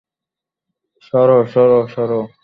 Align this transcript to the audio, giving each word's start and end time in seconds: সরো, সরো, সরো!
সরো, 1.03 1.37
সরো, 1.47 1.79
সরো! 1.87 2.19